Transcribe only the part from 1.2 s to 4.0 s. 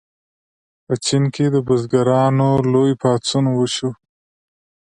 کې د بزګرانو لوی پاڅون وشو.